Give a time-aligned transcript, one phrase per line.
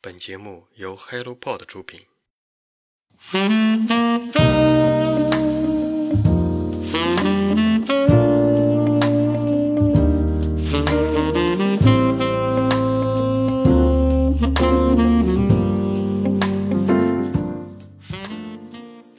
[0.00, 2.02] 本节目由 HelloPod 出品。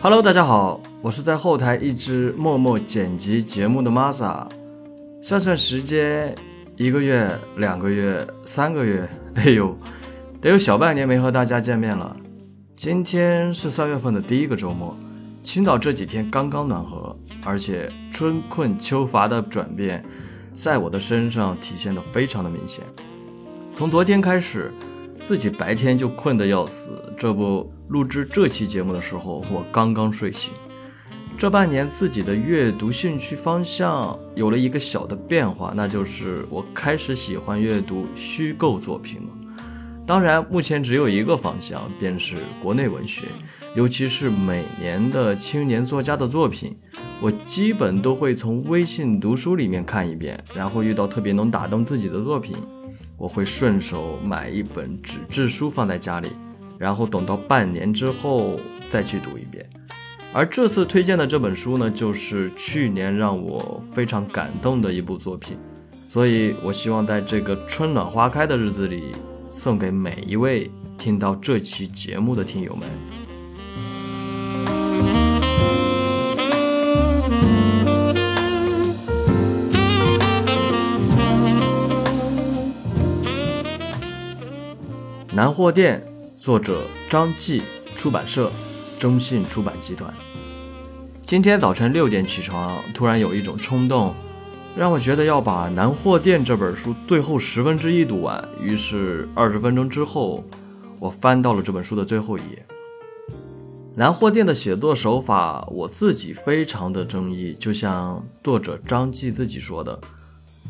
[0.00, 4.46] Hello，大家好，我是在后台一直默默剪辑节目的 Masa。
[5.20, 6.32] 算算时间，
[6.76, 9.76] 一个月、两个月、三个月，哎呦，
[10.40, 12.16] 得有小半年没和大家见面了。
[12.74, 14.96] 今天是三月份的第一个周末，
[15.42, 20.02] 青岛这几天刚刚暖和，而且春困秋乏的转变，
[20.54, 22.82] 在我的身上体现的非常的明显。
[23.74, 24.72] 从昨天开始。
[25.22, 30.54] 自己白天就困得要死，这不录制这期节目的时候，我刚刚睡醒。
[31.36, 39.39] 这半年自己的阅读兴趣方向有了一个小的变化，那就是我开始喜欢阅读虚构作品了。
[40.10, 43.26] 当然，目前只有一个方向，便是国内文学，
[43.76, 46.76] 尤其是每年的青年作家的作品，
[47.20, 52.56] 我基本都会从微信读书里面看一遍，然后遇到特别能打动自己的作品。
[53.16, 56.30] 我会顺手买一本纸质书放在家里，
[56.76, 58.58] 然后等到半年之后
[58.90, 59.64] 再去读一遍。
[60.32, 65.56] 而这次推荐的这本书呢，就是去年让我非常感动的一部作品，
[66.08, 69.12] 所以我希望在这个春暖花开的日子里，
[69.50, 72.88] 送给每一位听到这期节目的听友们。
[85.32, 87.62] 南货店，作者张继，
[87.96, 88.52] 出版社
[88.98, 90.14] 中信出版集团。
[91.22, 94.14] 今天早晨六点起床，突然有一种冲动，
[94.76, 98.48] 让我觉得要把《南货店》这本书最后十分之一读完。
[98.60, 100.44] 于是二十分钟之后，
[100.98, 102.66] 我翻到了这本书的最后一页。
[103.94, 107.54] 南货店的写作手法，我自己非常的争议。
[107.58, 110.00] 就像作者张继自己说的：“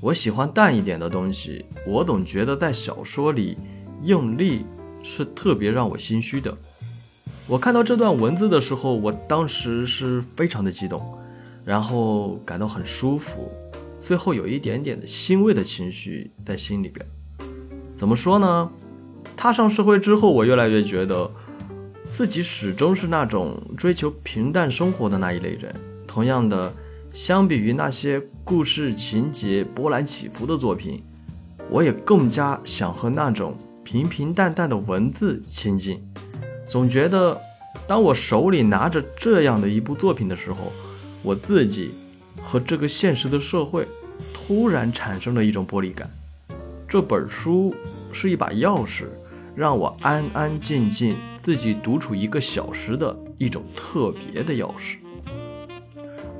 [0.00, 1.64] 我喜欢淡一点的东西。
[1.86, 3.56] 我总觉得在小说里。”
[4.04, 4.66] 用力
[5.00, 6.52] 是特别让我心虚的。
[7.46, 11.00] 我看到这段文字的时候，我当时是非常的激动，
[11.64, 13.48] 然后感到很舒服，
[14.02, 17.06] 最后有一点点的欣慰的情绪在心里边。
[17.94, 18.68] 怎么说呢？
[19.36, 21.30] 踏上社会之后，我越来越觉得
[22.10, 25.72] 自己始终是那种追求平淡生活的那一类人。
[26.04, 26.74] 同样的，
[27.14, 31.00] 相比于那些故事情节波澜起伏的作品，
[31.70, 33.56] 我也更加想和那种。
[33.84, 36.00] 平平淡淡的文字亲近，
[36.64, 37.38] 总觉得
[37.86, 40.72] 当我手里拿着这样的一部作品的时候，
[41.22, 41.90] 我自己
[42.40, 43.86] 和这个现实的社会
[44.32, 46.10] 突然产生了一种剥离感。
[46.88, 47.74] 这本书
[48.12, 49.04] 是一把钥匙，
[49.54, 54.96] 让我安安静静自己独处一个小时的一种特别的钥匙。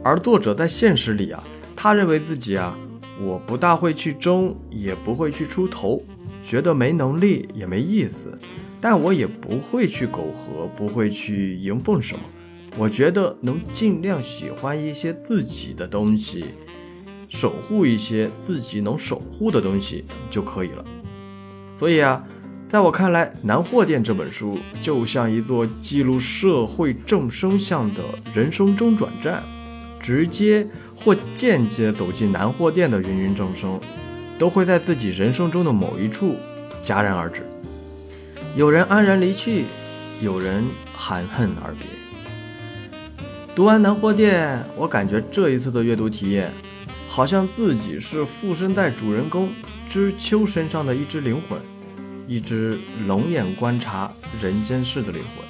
[0.05, 1.43] 而作者在现实里啊，
[1.75, 2.77] 他认为自己啊，
[3.21, 6.03] 我不大会去争，也不会去出头。
[6.43, 8.37] 觉得没能力也没意思，
[8.81, 12.25] 但我也不会去苟合，不会去迎奉什么。
[12.77, 16.47] 我觉得能尽量喜欢一些自己的东西，
[17.29, 20.85] 守护一些自己能守护的东西就可以了。
[21.77, 22.25] 所以啊，
[22.69, 28.03] 在我看来，《南货店》这本书就像一座记录社会众生相的
[28.33, 29.43] 人生中转站，
[30.01, 30.67] 直接
[30.97, 33.81] 或间接走进南货店的芸芸众生。
[34.39, 36.37] 都会在自己人生中的某一处
[36.83, 37.47] 戛然而止，
[38.57, 39.67] 有人安然离去，
[40.21, 41.87] 有人含恨而别。
[43.55, 46.51] 读完《南货店》，我感觉这一次的阅读体验，
[47.07, 49.53] 好像自己是附身在主人公
[49.91, 51.61] 知秋身上的一只灵魂，
[52.27, 55.45] 一只冷眼观察人间事的灵魂。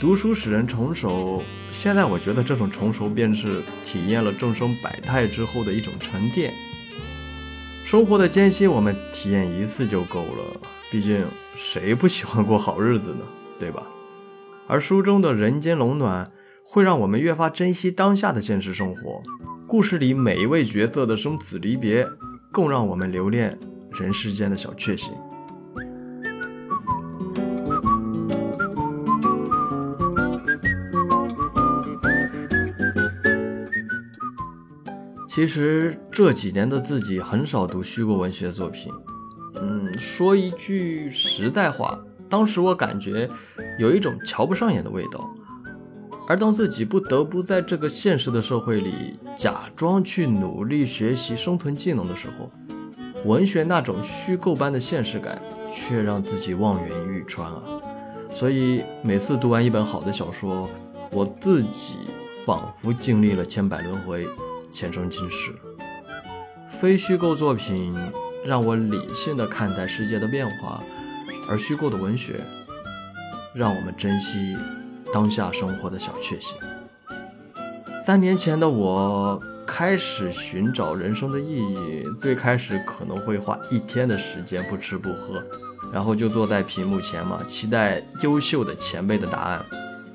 [0.00, 6.54] 读书使人成熟，现在我觉得这种成熟，便是体验了众生百态之后的一种沉淀。
[7.84, 10.60] 生活的艰辛，我们体验一次就够了。
[10.90, 11.26] 毕竟，
[11.56, 13.20] 谁不喜欢过好日子呢？
[13.60, 13.82] 对吧？
[14.66, 16.30] 而书中的人间冷暖，
[16.68, 19.22] 会让我们越发珍惜当下的现实生活。
[19.68, 22.06] 故事里每一位角色的生死离别，
[22.50, 23.56] 更让我们留恋
[23.92, 25.14] 人世间的小确幸。
[35.28, 38.92] 其实这几年的自己很少读虚构文学作品，
[39.60, 41.98] 嗯，说一句实在话，
[42.28, 43.28] 当时我感觉
[43.78, 45.30] 有一种瞧不上眼的味道。
[46.28, 52.50] 而当自己不得不在这个现实的社会里假装去努力学习生存技能的时候，
[53.24, 55.40] 文学那种虚构般的现实感，
[55.70, 57.62] 却让自己望眼欲穿啊！
[58.30, 60.68] 所以每次读完一本好的小说，
[61.12, 61.98] 我自己
[62.44, 64.26] 仿佛经历了千百轮回，
[64.70, 65.52] 前生今世。
[66.68, 67.96] 非虚构作品
[68.44, 70.82] 让我理性的看待世界的变化，
[71.48, 72.40] 而虚构的文学
[73.54, 74.54] 让我们珍惜
[75.12, 76.56] 当下生活的小确幸。
[78.04, 85.42] 三年前的我开始寻找人生的意义，最开始可能会花一天的时间不吃不喝，
[85.92, 89.64] 然后就坐在屏幕前嘛，期待优秀的前辈的答案，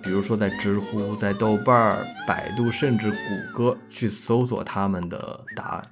[0.02, 3.18] 比如说在知乎、在豆瓣、百度，甚至谷
[3.54, 5.88] 歌去搜索他们的答案。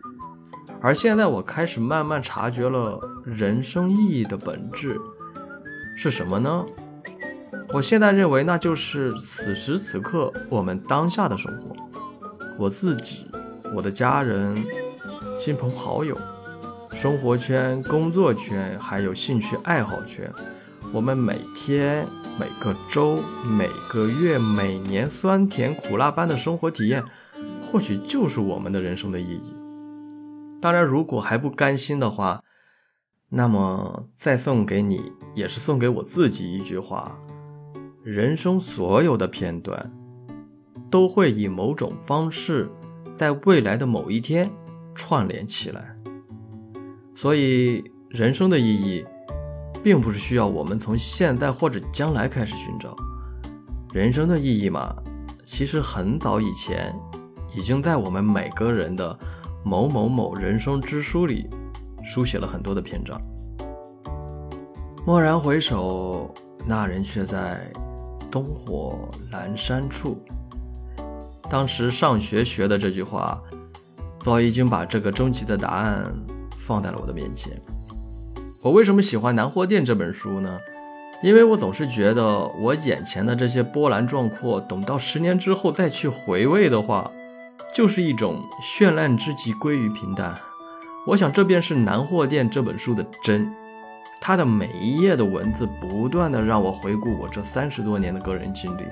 [0.81, 4.97] 而现在，我开始慢慢察觉了人生意义的本质
[5.97, 6.65] 是什么呢？
[7.71, 11.75] 我现在认为，那就是此时此刻我们当下的生活，
[12.57, 13.27] 我自己、
[13.75, 14.57] 我的家人、
[15.37, 16.17] 亲朋好友、
[16.93, 20.33] 生活圈、工作圈，还有兴趣爱好圈，
[20.91, 22.07] 我们每天、
[22.39, 27.03] 每个周、每个月、每年酸甜苦辣般的生活体验，
[27.61, 29.53] 或许就是我们的人生的意义。
[30.59, 32.43] 当然，如果还不甘心的话，
[33.29, 37.15] 那么再送给你，也是送给我自己一句话：
[38.11, 39.91] 人生所有的片段，
[40.89, 42.67] 都会以某种方式，
[43.13, 44.49] 在未来的某一天
[44.95, 45.95] 串联起来。
[47.13, 49.05] 所以，人生的意义，
[49.83, 52.95] 并不是需要我们从现在或者将来开始寻找。
[53.93, 54.91] 人生的意义嘛，
[55.45, 56.91] 其实很早以前，
[57.55, 59.19] 已经在我们每个人的。
[59.63, 61.47] 某某某人生之书里，
[62.01, 63.21] 书写了很多的篇章。
[65.05, 66.33] 蓦然回首，
[66.65, 67.71] 那人却在
[68.29, 70.23] 灯火阑珊处。
[71.49, 73.41] 当时上学学的这句话，
[74.23, 76.05] 早已经把这个终极的答案
[76.57, 77.53] 放在了我的面前。
[78.61, 80.59] 我为什么喜欢《南货店》这本书呢？
[81.23, 87.11] 因为我总是觉得，我眼前的这些波澜壮阔，等到十年之后再去回味的话。
[87.71, 90.35] 就是一种绚烂之极归于平淡，
[91.05, 93.53] 我想这便是《南货店》这本书的真。
[94.21, 98.83] 它的每一页的文字，不断的让我回顾我这三十多年的个人经历，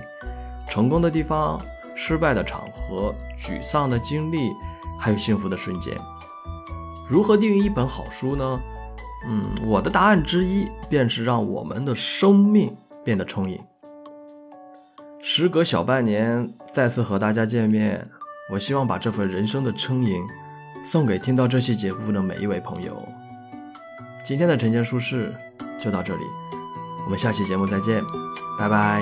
[0.70, 1.62] 成功的地方、
[1.96, 4.52] 失败的场合、沮丧的经历，
[5.00, 5.96] 还有幸福的瞬间。
[7.08, 8.60] 如何定义一本好书呢？
[9.28, 13.60] 嗯，我的答案之一便是让我们的生命变得充盈。
[15.20, 18.08] 时隔小半年，再次和大家见面。
[18.50, 20.22] 我希望把这份人生的充盈，
[20.84, 22.96] 送给听到这期节目的每一位朋友。
[24.28, 25.34] 今天的晨间书事
[25.80, 26.24] 就到这里，
[27.06, 28.04] 我们下期节目再见，
[28.60, 29.02] 拜拜。